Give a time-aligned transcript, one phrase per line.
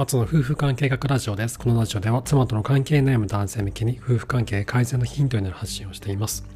[0.00, 1.58] アツの夫婦関係学ラジオです。
[1.58, 6.46] このラジオでは妻との関係悩む男性向けに夫婦関係改善のヒントになる発信をしています。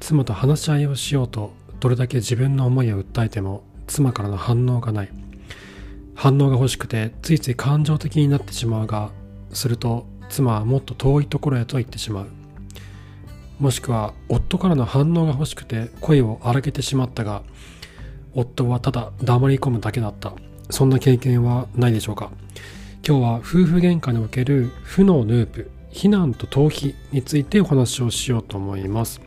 [0.00, 5.08] 妻と話し合いをしようとどれだけ自分の思いを訴えても妻からの反応がない。
[6.14, 9.12] 反応が欲しくてついつい感情的になってしまうが、
[9.54, 12.26] すると妻はもっと遠いところへと行ってしまう。
[13.60, 17.44] もしくは夫からの反応が欲しくて声を荒げてしまったが、
[18.34, 20.34] 夫はただ黙り込むだけだった。
[20.70, 22.30] そんな経験はないでしょうか。
[23.06, 29.20] 今日は夫婦喧嘩における負のループ避難と逃避についてお話をしようと思います。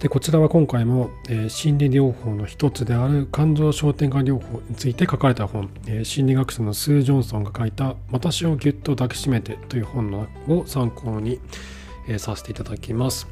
[0.00, 11.40] でこちらは今回も、えー、心理療法の一つである感情焦点化療法について書かれた本、えー、心理学者のスー・ジョンソンが書いた「私をぎゅっと抱きしめて」という本のを参考に、
[12.08, 13.26] えー、させていただきます。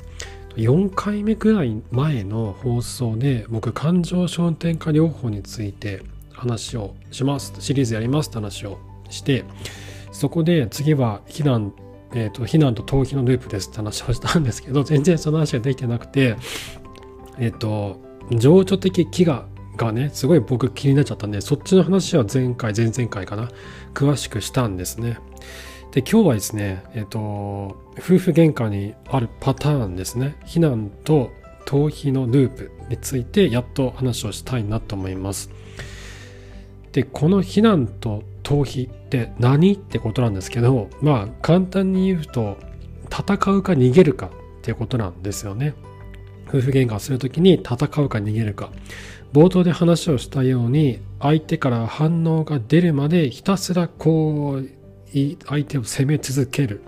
[0.57, 6.03] 4回目くらい前の放送で僕感情焦点化療法について
[6.35, 7.55] 話をします。
[7.61, 9.45] シリーズやりますって話をして
[10.13, 11.73] そこで次は避難
[12.17, 16.37] えーと、避難と逃避のループですって話をしたんですけど全然その話ができてなくて
[17.39, 19.45] えっ、ー、と情緒的飢餓
[19.77, 23.51] がねすごい僕気になっちゃったんでそっちの話は前回前々回かな
[23.93, 25.19] 詳しくしたんですね。
[25.91, 27.21] で今日はですねえっ、ー、と
[27.99, 30.37] 夫婦喧嘩にあるパターンですね。
[30.47, 31.31] 避難と
[31.67, 35.51] 逃避のループについてやっと話をしたいなと思います。
[36.95, 42.57] でこの避難と逃避って何ってことなんですけどまあ簡単に言うと
[43.07, 44.31] 戦うか逃げるかっ
[44.63, 45.75] ていうことなんですよね。
[46.49, 48.71] 夫婦喧嘩をする時に戦うか逃げるか。
[49.33, 54.69] 冒頭で話をしたように相手から反応が出るまでひたすらこう
[55.47, 56.83] 相手を責め続ける。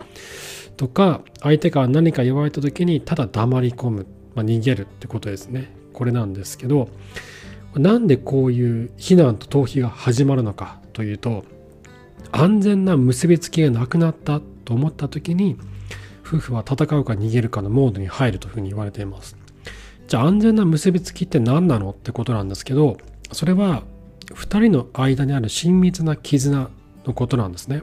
[0.76, 5.72] とか相手から何か言われた時にただ黙り込む、まあ、逃げるってことですね。
[5.92, 6.90] これなんですけど
[7.78, 11.44] なんでこういう避難と逃避が始まるのかというと
[12.32, 15.56] 安全な結びつきがなくなったと思った時に
[16.26, 19.36] 夫婦は戦うか逃げるかのモードに入るというふうに言われています。
[20.08, 22.96] じゃあ安全な結びつきって何なのってことなんですけど
[23.32, 23.82] それは
[24.30, 26.70] 2人の間にある親密な絆
[27.04, 27.82] のことなんですね。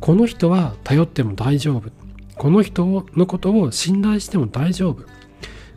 [0.00, 1.90] この人は頼っても大丈夫。
[2.36, 5.04] この人のことを信頼しても大丈夫。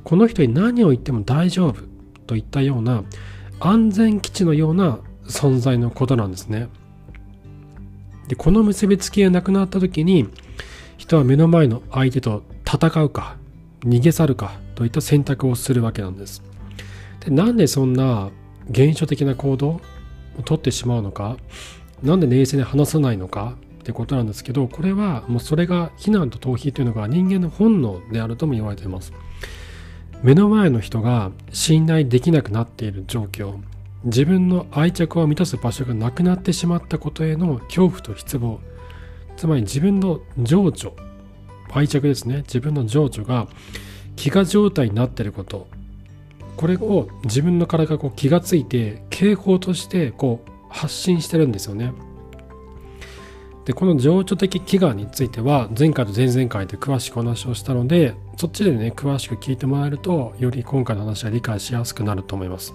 [0.04, 1.84] この人に何を言っても大丈夫
[2.28, 3.04] といったような
[3.64, 6.68] 安全基地のような存在のことなんですね。
[8.28, 10.28] でこの結びつきがなくなった時に
[10.98, 13.38] 人は目の前の相手と戦うか
[13.82, 16.42] 逃げ去るかといった選択をするわけなんです。
[17.20, 18.32] でなんでそんな
[18.70, 19.82] 現象的な行動を
[20.44, 21.38] とってしまうのか
[22.02, 29.14] なんで冷静に話さないのかってことなんですけどこれはもうそれが非難と逃避というのが人間の本能であるとも言われています。
[30.24, 33.56] 目の前の人が信頼できなくなっている状況。
[34.04, 38.60] 自分の愛着を満たす場所がなくなってしまったことへの恐怖と失望。
[39.36, 40.96] つまり自分の情緒
[41.72, 42.38] 愛着ですね。
[42.38, 43.48] 自分の情緒が
[44.16, 45.68] 飢餓状態になっていること。
[46.56, 51.94] これを自分の体がこう気がついて警報としてこう発信してるんですよね。
[53.66, 62.74] でこの情緒的飢餓については前回と前々回で詳しくお話をしたのでそっちでね詳しく聞いてもらえるとより今回の話は理解しやすくなると思います。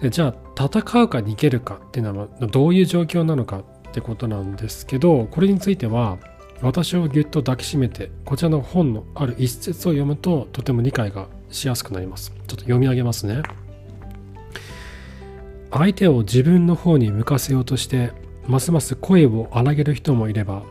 [0.00, 3.58] でじゃあ戦うか逃げるかっていうのはどういう状況なのか
[3.88, 6.18] ってことなんですけどこれについては
[6.62, 12.30] 私をぎゅっと抱きしめてこちらの本のある一節を読むととても理解がしやすくなります。
[12.30, 13.42] ちょっと読み上げますね。
[15.70, 18.12] 相手を自分の方に向かせようとして
[18.48, 20.62] ますます声を荒げる人もいれば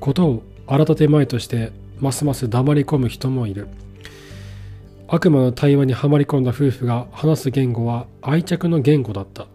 [0.00, 3.68] ことを荒立てまいとしてますます黙り込む人もいる。
[5.06, 9.46] 悪魔の対話にはまり込んだ夫婦が話す言語は愛着の言語だった。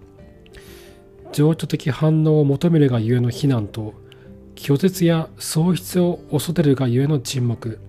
[1.33, 3.93] 情緒的反応を求めるがゆえの非難と
[4.55, 7.79] 拒絶や喪失を恐れるがゆえの沈黙。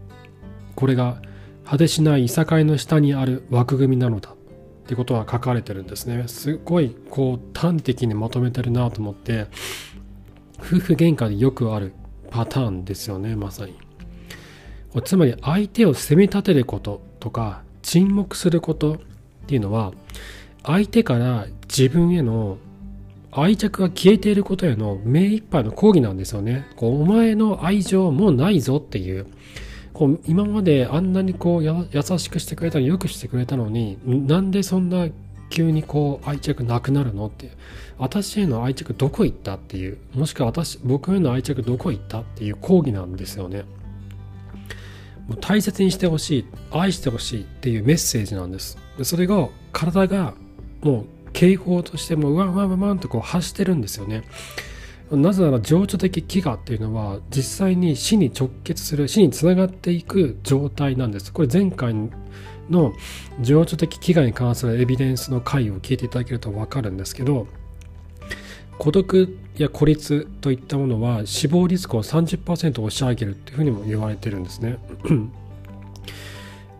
[0.74, 1.22] これが
[1.64, 4.34] 果てしないいさかいの下にある枠組みなのだ。
[4.88, 6.24] ってことは書かれてるんですね。
[6.28, 9.46] すごいこう端的にまとめてるなと思って
[10.58, 11.92] 夫婦喧嘩でよくある
[12.30, 13.74] パターンですよねまさに。
[15.04, 18.98] つまり相手を責め立てることとか沈黙することっ
[19.46, 19.92] ていうのは
[20.62, 22.56] 相手から自分への
[23.30, 26.66] 愛着が消えていることへの目いっぱいの抗議なんですよね。
[26.76, 29.26] こうお前の愛情もうないぞっていう。
[29.98, 31.74] こう今まであんなにこう優
[32.18, 33.98] しくしてくれたりよくしてくれたのに
[34.28, 35.08] なんでそんな
[35.50, 37.50] 急にこう愛着なくなるのって。
[37.98, 39.98] 私への愛着どこ行ったっていう。
[40.14, 43.64] もしくは私僕への愛着どこ行ったっていう抗議なんですよね。
[45.26, 48.78] もう大切にしてほしい愛してほしいっていうメッセージなんです。
[49.02, 50.34] それが体が
[50.80, 54.22] もう警報としてもうわんわんわんとこう発してるんですよね。
[55.10, 61.32] なぜなら情緒的飢餓っていうのは実際に死に直結する死につながっていく状態なんです。
[61.32, 61.94] これ前回
[62.70, 62.92] の
[63.40, 67.46] 情緒的飢餓に関するエビデンスの回を聞いていただけると分かるんですけど
[68.78, 74.78] 孤独や孤立といったものは死亡リスクを30%押し上げるっていうふうにも言われてるんですね。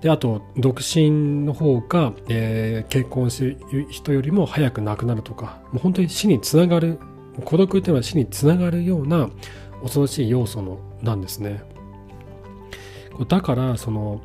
[0.00, 7.00] であと独身の方が、えー、結婚している人よりも早く亡くなるとかもう本当に死につながる
[7.44, 9.30] 孤独っていうのは死につながるような
[9.82, 11.62] 恐ろしい要素のなんですね。
[13.28, 14.20] だからその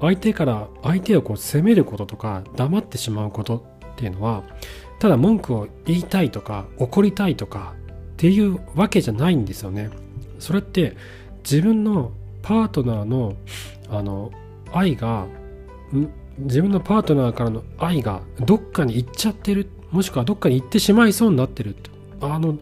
[0.00, 4.44] 相手から相手をこう責めることとか黙ってしまうことっていうのは
[4.98, 7.74] ただ文句を言いたいとか怒りたいとか
[8.12, 9.90] っていうわけじゃないんですよね。
[10.38, 10.96] それって
[11.42, 13.34] 自分のパートナーの
[13.88, 14.32] あの
[14.72, 15.26] 愛が
[16.38, 21.74] 自分のパートナーからの愛がどっかに行っちゃってるもしくはどっかに行ってしまいそうになってる
[22.20, 22.58] あの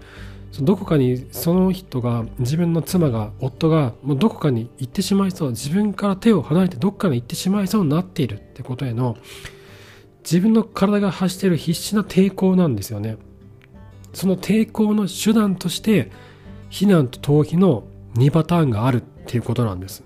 [0.61, 9.17] どこかにその人が自分の妻が夫がもうどこかに行ってしまいそう自分から手を離れてどっかに行ってしまいそうになっているってことへの
[10.23, 13.19] 自分の体が発している必死な抵抗なんですよね。
[14.15, 16.11] その抵抗の手段として
[16.71, 17.85] 避難と逃避の
[18.15, 20.05] 2パターンがあるっていうことなんです。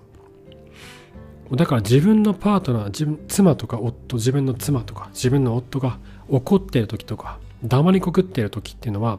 [1.53, 5.99] だから自分のパートナー自分妻とか夫自分の妻とか自分の夫が
[6.29, 9.19] 怒ってる時とか黙りこくっている時っていうのは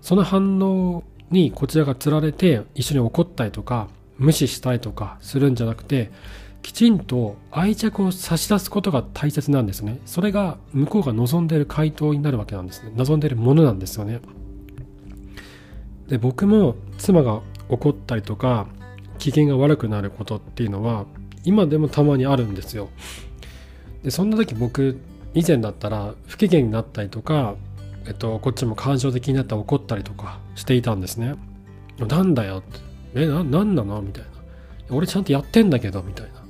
[0.00, 3.88] その反応にこちらがつられて一緒に怒ったりとか
[4.18, 6.10] 無視したりとかするんじゃなくて
[6.62, 10.00] きちんと愛着を差し出すことが大切なんですね。
[10.04, 12.90] それが向こうが望んでいる回答になるわけなんですね。
[12.96, 14.20] 望んでいるものなんですよね。
[16.08, 18.66] で僕も妻が怒ったりとか
[19.18, 21.06] 機嫌が悪くなることっていうのは
[21.44, 22.88] 今でもたまにあるんですよ。
[24.02, 24.98] でそんな時僕
[25.36, 27.56] 以前だったら不機嫌になったりとか、
[28.06, 31.34] えっと、こっちも感情的になって怒ったりとかしていたんですね。
[31.98, 32.80] なんだよって。
[33.14, 34.00] えな何なの？
[34.00, 34.30] みたいな。
[34.96, 36.40] 俺ちゃんとやってんだけどみたいな。
[36.40, 36.42] っ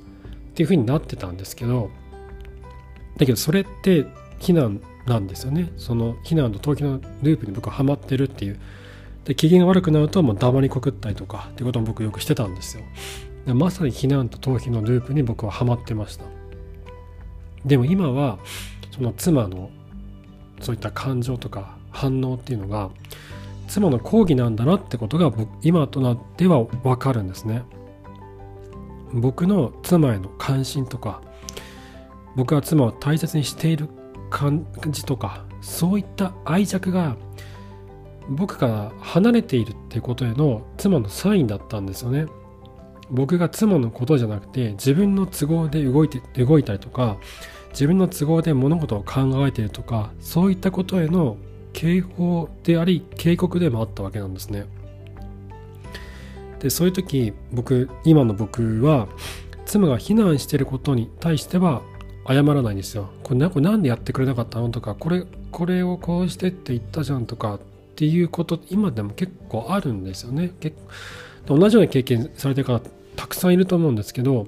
[0.55, 1.89] ていう風になってたんですけど
[3.17, 4.05] だけどそれって
[4.39, 5.69] 避難なんですよね。
[5.75, 8.59] その避難と投機のループに僕はハマってるっていう。
[9.25, 12.83] で機嫌が悪くなるともう黙りこくったりとかっていうことも僕よくしてたんですよ。
[13.45, 16.23] でまさに避難と逃避のループに僕はハマってました。
[17.65, 18.39] でも今は
[18.97, 19.69] その妻の
[20.59, 22.89] そういった感情とか反応っていうのが
[23.67, 27.63] 妻の抗議なんだなってことが今となっては分かるんですね。
[29.13, 31.21] 僕の妻への関心とか
[32.35, 33.87] 僕は妻を大切にしている
[34.29, 37.15] 感じとかそういった愛着が
[38.29, 42.25] 僕から離れているっていうことへの妻のサインだったんですよね。
[43.09, 47.17] 僕が妻のことじゃなくて自分の都合で動いて動いたりとか
[47.77, 51.37] 自分の都合で物事を考えているとかそういったことへの
[51.73, 54.65] 警報であり警告でもあったわけなんですね。
[56.57, 59.07] でそういう時僕今の僕は
[59.67, 61.83] 妻が避難してることに対しては
[62.27, 63.11] 謝らないんですよ。
[63.21, 67.59] これなこれなんでやってくれなかったのとかこれこれをこうしてって言ったじゃんとかっ
[67.95, 70.51] ていうこと今でも結構あるんですよね。
[70.59, 70.75] 結
[71.45, 72.81] 同じような経験されてる方
[73.15, 74.47] たくさんいると思うんですけど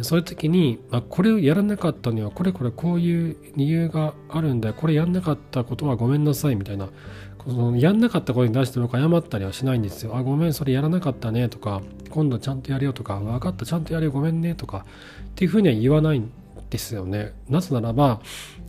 [0.00, 4.74] そういう時に、まあ、これをやらなかったにはこれこれこういう理由があるんだよ。
[4.74, 6.88] これやんなかったことはごめんなさいみたいな。
[7.36, 10.16] このやんなかったことに対して僕謝ったりはしないんですよ。
[10.16, 11.48] あごめんそれやらなかったね。
[11.48, 13.18] とか今度ちゃんとやるよとか。
[13.18, 13.66] 分かった。
[13.66, 14.12] ちゃんとやるよ。
[14.12, 14.54] ごめんね。
[14.54, 14.86] とか。
[15.30, 16.30] っていうふうには言わないん
[16.70, 17.32] ですよね。
[17.48, 18.20] なぜならば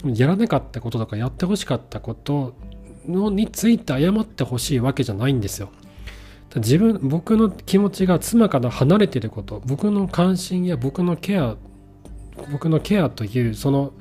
[0.04, 2.54] やらなかったこととかやってほしかったこと
[3.08, 5.70] のについて謝ってほしいわけじゃないんですよ。
[6.56, 11.56] 自分僕の気持ちが妻から離れていること僕の関心や僕のケア
[12.52, 13.94] 僕のケアというその、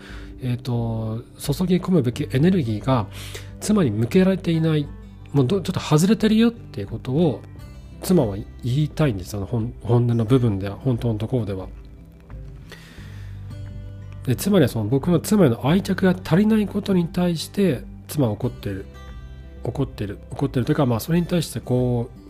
[0.43, 3.07] えーと、注ぎ込むべきエネルギーが
[3.61, 4.89] 妻に向けられていない
[5.33, 7.43] もうちょっと外れてるよっていうことを
[8.03, 9.47] 妻は言いたいんですよ。
[9.47, 11.69] 本本音の部分では本当のところでは。
[14.27, 18.87] でつまりはその僕の妻への愛着が足りないことに対して妻は怒ってる。
[19.65, 20.19] 怒ってる。
[20.31, 22.22] 怒ってるというかまあそれに対してこう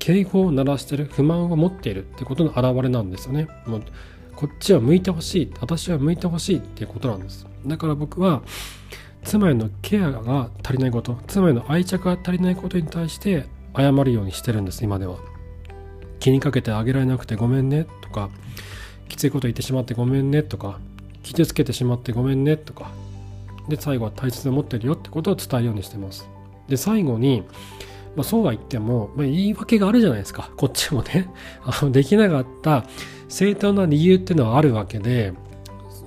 [0.00, 3.46] 警報を鳴らしてる不満を持っているってことの表れなんですよね。
[3.66, 3.82] もう
[4.34, 7.46] こっちは向いてほしい私は向いてほしいっていうことなんです。
[7.66, 8.42] だから僕は
[9.22, 13.44] 妻へのケアが足りないこと妻への愛着が足りないことに対して
[13.76, 15.18] 謝るようにしてるんです今では。
[16.18, 18.30] 気にかけてあげられなくてごめんねとか
[19.08, 20.78] きついこと言ってしまってごめんねとか
[21.22, 22.90] 傷つけてしまってごめんねとか。
[23.68, 26.26] で最後は大切に思ってるよってことを伝えるようにしてます。
[26.68, 27.44] で最後に
[28.16, 30.50] まあ、そうは言っても、まあ、言い訳があるじゃないですか。
[30.56, 31.30] こっちもね。
[31.62, 32.84] あの、できなかった
[33.28, 35.32] 正当な理由っていうのはあるわけで、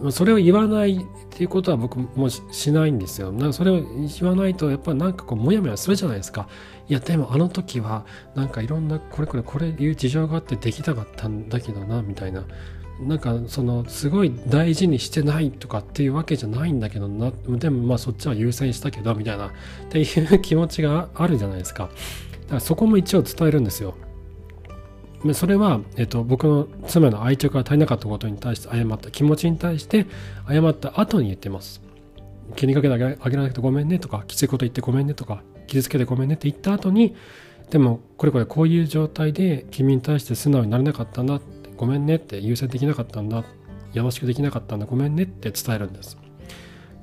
[0.10, 3.32] それを言わないっていうことは僕もしないんですよ。
[3.32, 6.48] なんかそれを言わないとやっぱなんかこうモヤモヤするじゃないですか。
[6.90, 8.06] いやでもあの時は
[8.36, 12.44] なんかいろんなこれこれこれいう事情があってできなかったんだけどなみたいな。
[13.00, 19.52] なんかそのすごい大事にしてないとかっていうわけじゃないんだけどなでもまあそっちは優先したけどみたいなっ
[19.90, 21.90] ていう気持ちがあるじゃないですか。
[22.44, 23.96] だからそこも一応伝えるんですよ。
[25.34, 30.06] それは、えっと、僕の妻の愛着が足りなかったことに対して謝った気持ちに対して
[30.50, 31.82] 謝った後に言ってます
[32.58, 37.16] 気にかけてあげられなくてごめんねとかきついこと言ってごめんねとか傷つけてごめんねって言った後に
[37.70, 41.40] でもこれこれこういう状態で君に対して素直になれなかったんだ
[41.78, 43.44] ごめんねって優先できなかったんだ。
[43.94, 44.86] よろしくできなかったんだ。
[44.86, 46.18] ごめんねって伝えるんです。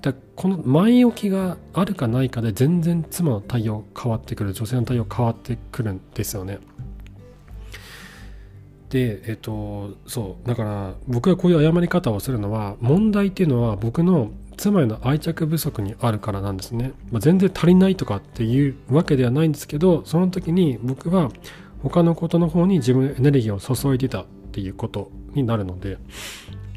[0.02, 6.58] だこの前置きがあるかないかで全然妻の対応変わってくる女性の対応変わってくるんですよね。
[8.88, 10.48] でえっとそう。
[10.48, 21.30] だから僕がこういう謝り方をするのは問題っていうのは僕の妻への愛着不足にあるからなんですね、まあ、全然足りないとかっていうわけではないんですけどその時に僕は
[21.82, 24.26] 他のことの方に自分のエネルギーを注いでた。
[24.50, 25.98] ていうことになるので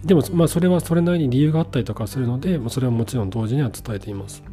[0.04, 4.44] でもまあそれはそれなりに理由があったりとかするのでそれはもちろん同時には伝えています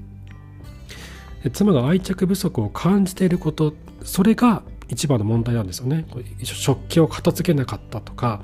[1.52, 3.74] 妻が愛着不足を感じていること
[4.04, 6.04] それが一番の問題なんですよね。
[6.42, 8.42] 食器を片付けなかったとか、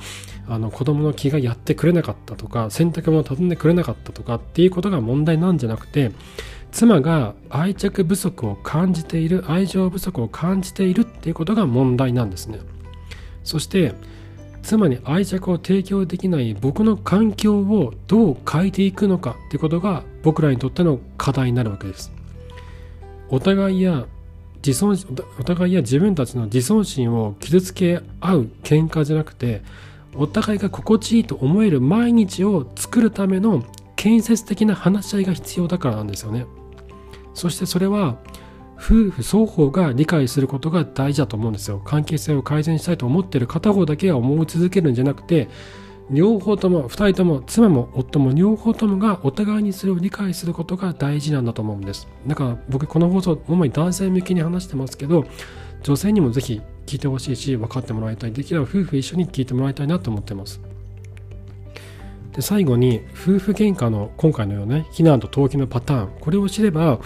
[0.48, 6.12] あの子供の気がやってくれなかったとか、洗濯物を畳んでくれなかったとかっていうことが問題なんじゃなくて、
[6.70, 12.60] 妻が愛着不足を感じている、愛情不足を感じているっていうことが問題なんですね。
[13.42, 13.94] そして、
[14.66, 22.12] 妻に愛着を提供できない僕の環境をどう変えていくのかってことが僕らにとっての課題になるわけです。
[23.28, 24.06] お互いや
[24.66, 24.98] 自尊
[25.38, 29.62] お互いや自分たちの自尊心を傷つけ合う喧嘩じゃなくて
[30.14, 36.46] お互いが心地いいと思える毎日を作るための建設的な話し合いが必要だからなんですよね
[37.34, 38.16] そしてそれは
[38.78, 41.80] 夫婦双方が理解することが大事だと思うんですよ。
[41.84, 45.48] 関係性を改善したいと思ってる片方だけが思い続けるんじゃなくて
[46.10, 52.06] 両方とも2人とも妻も夫も両方ともがお互いにそれを理解することが大事なんだと思うんです。
[52.26, 55.24] だから僕この放送主に男性向きに話してますけど
[55.82, 58.32] 女性にもぜひ聞いてほしいし分かってもらいたい。
[58.32, 60.60] できれば夫婦一緒に聞いてもらいたいなと思ってます。
[62.32, 66.10] で最後に夫婦喧嘩の今回のような、ね、避難と投機のパターン。
[66.20, 67.00] これを知れば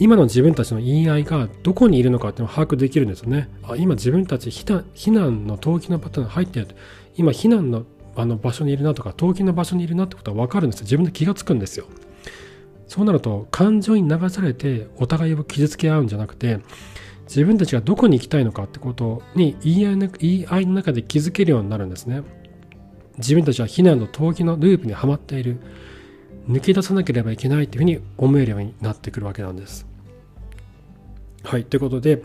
[0.00, 3.50] 今の自分たちの言い合いがどこにいるのかっていうのを把握できるんですよね。
[3.62, 6.68] あ今自分たち避難の投機のパターン入ってる。
[7.16, 7.84] 今避難の
[8.16, 10.84] あの場所にいるなとか投機の場所にいるなってことは分かるんですよ。
[10.84, 11.84] 自分で気がつくんですよ。
[12.86, 16.60] そうなると感情に流されてお互いを傷つけ合うんじゃなくて
[17.26, 22.22] 自分たちがどこに行きたいのかってことに言い合いの言い合いの中で気づけるようになるんですね。
[23.18, 25.58] 自分たちは避難の投機のループにはまっている。
[26.48, 29.89] 抜け出さなければいけないというふうに思えるようになってくるわけなんです。
[31.42, 31.64] はい。
[31.64, 32.22] ということで、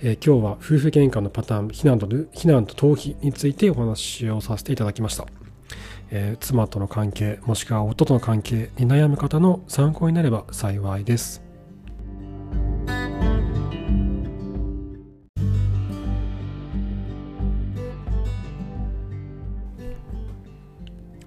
[0.00, 5.26] えー、今日は夫婦喧嘩のパターン、避難と避難と逃避についてお話をさせていただきました。
[6.10, 11.42] えー、妻との関係、もしくは夫との関係に悩む方の参考になれば幸いです。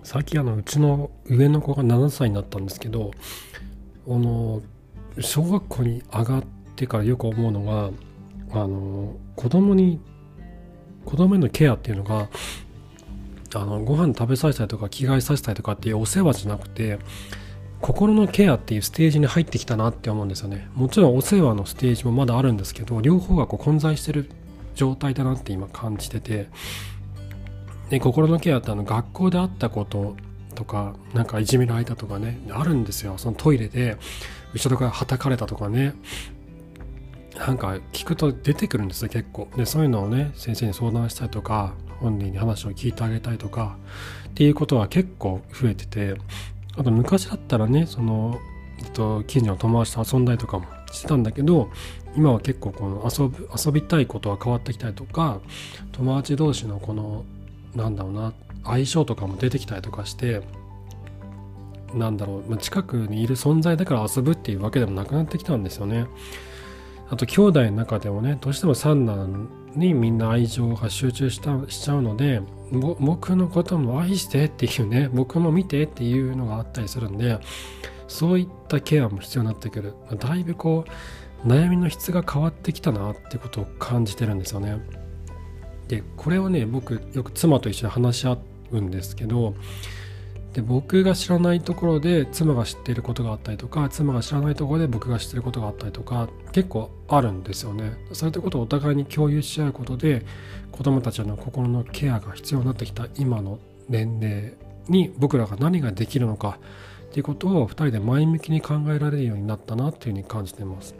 [0.04, 3.12] さっきあのうちの上の子が7歳になったんですけど
[4.08, 4.62] あの
[5.20, 7.90] 小学校に上がってからよく思うのが
[8.62, 10.00] あの子供に
[11.06, 12.30] 子供へのケアっていうのが
[13.56, 17.00] あのご飯食べさせたりとか着替えさせたりとかっていうお世話じゃなくて
[17.82, 20.68] 心のケアっていうステージに入ってきたなって思うんですよね。
[20.74, 24.30] もちろんお世話のステージもまだあるんですけど両方がこう混在してる
[24.76, 26.50] 状態だなって今感じてて
[27.90, 30.16] で心のケアってあの学校であったこと
[30.56, 33.18] とかなんかいじめられたとかねあるんですよ。
[33.18, 33.98] そのトイレで
[34.54, 35.94] 後ろからはたかれたとかね。
[37.38, 43.78] なんか聞くと出てくるんですよ結構でそういうのをね先生に相談したりとか本人に話を聞いてあげたりとか
[44.30, 46.16] っていうことは結構増えてて
[46.76, 48.40] あと昔だったらねその、
[48.80, 51.70] えっと、近所の友達と遊んだりとかもしてたんだけど
[52.16, 55.40] 今は結構この遊ぶ遊びたいことは変わってきたりとか
[55.92, 57.26] 友達同士のこの
[57.76, 60.42] なんだろうな相性とかも出てきたりとかして
[61.94, 66.08] なんだろう近くにいる存在だから遊ぶっていうわけでもなくなってきたんですよね。
[67.10, 77.40] あと兄弟の中でもねどうしても三男にみんな愛情が集中したしちゃうので僕のことも愛してっていうね僕も見てっていうのがあったりするんで
[78.08, 79.94] そういったケアも必要になってくる。
[80.18, 80.86] だいぶこ
[81.44, 84.80] う悩みの質が変わってきたなってことを感じてるんですよね。
[85.88, 88.38] でこれをね僕よく妻と一緒に話し合
[88.72, 89.56] うんですけど
[90.58, 97.94] で僕が知らないところで妻が知っていることがあったりとか妻が知らないところで僕が知っていることがあったりとか結構あるんですよね。
[98.12, 100.26] そういったことをお互いに共有し合うことで
[100.72, 104.56] 子供たちの心のケアが必要になってきた今の年齢
[104.90, 106.58] に僕らが何ができるのか
[107.10, 110.96] っていうことを2人で前向きに考えられるようになったなっていうふうに感じてます。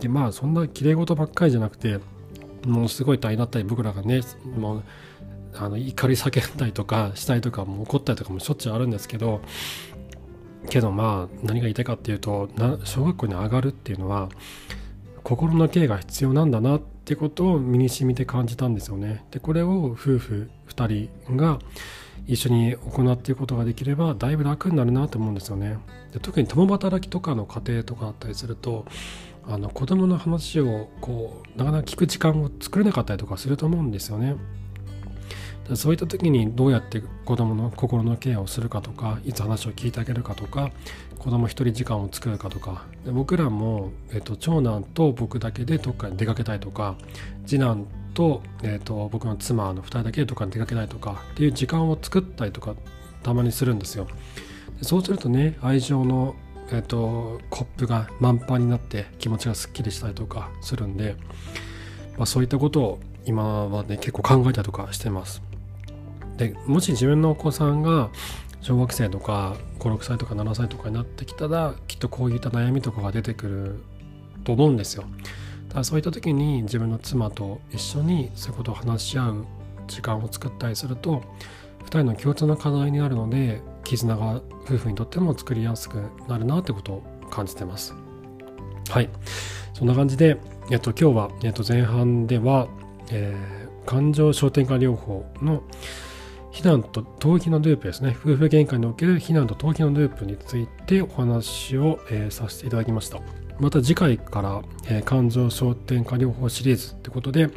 [0.00, 1.98] でまあそんな綺麗事ばっかりじゃなくて
[2.64, 4.22] ものすごい大変だったり僕らがね
[4.58, 4.82] もう
[5.54, 9.40] あの怒り叫んだりとかしたりとかも怒ったりとかもしょっちゅうあるんですけど
[10.68, 12.48] けどまあ何が言いたいかっていうと
[12.84, 14.28] 小学校に上がるっていうのは
[15.22, 19.24] 心のケアが必要なんだなってことを身に染みて感じたんですよね。
[19.30, 21.58] でこれを夫婦2人が
[22.26, 25.78] 一緒に行っていくことができればだいぶ楽になるなと思うんですよね。
[26.12, 28.84] で特に共働きとかの家庭とかあったりすると
[29.48, 34.36] あの子供の話をこうなかなか聞く時間を作れなかったりとかすると思うんですよね。
[35.74, 40.70] そういった時にどうやって子供の心のケアをするかとかいつ話を聞いてあげるかとか
[41.18, 46.96] 子供一人時間を作るかとかで僕らも、えっと、長男と僕だけでどっかに出かけたいとか
[47.46, 52.74] 次男と,、えっと僕の妻の2人だけでどっかに出かけたいとかっていう時間を作ったりとか
[53.22, 54.06] たまにするんですよ。
[54.78, 56.34] でそうするとね愛情の、
[56.70, 61.16] えっと、コップが満帆になって気持ちがすっきりしたりとかするんで、
[62.16, 65.42] まあ、そういったことを今はね結構考えたりとかしてます。
[66.36, 68.10] でもし自分のお子さんが
[68.60, 73.80] 小学生とか56歳とか7歳とかになってきたらきっとこういった悩みとかが出てくる
[74.44, 75.04] と思うんですよ。
[75.68, 79.46] だからそういった時に自分の妻と一緒にそういうことを話し合う
[79.86, 81.22] 時間を作ったりすると
[81.84, 87.94] 2人の共通の課題になるので絆が夫婦にとっても作りやすくなるなってことを感じてます。
[88.88, 89.08] はい。
[89.74, 90.38] そんな感じで、
[90.70, 92.66] えっと、今日は、えっと、前半では、
[93.10, 95.62] えー、感情焦点化療法の
[96.56, 98.16] 避難と逃避のループですね。
[98.18, 103.20] 夫婦喧嘩における避難と逃避のループについてお話を、えー、させていただきました。
[103.60, 107.50] また次回から、えー、感情焦点化療法シリーズってことで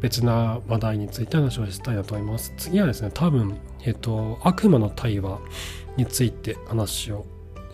[0.00, 2.52] 別な話題について話をしたいなと思います。
[2.56, 5.38] 次はですね多分、えっ、ー、と悪魔の対話
[5.96, 7.24] について話を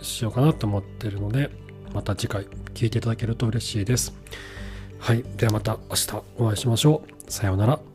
[0.03, 1.51] しようかなと思っているので
[1.95, 4.13] また次回聞いていただけると嬉しいです。
[4.99, 5.25] はい。
[5.39, 7.33] ではまた明日お会いしましょう。
[7.33, 7.88] さようなら。